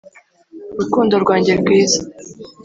[0.77, 1.99] urukundo rwanjye rwiza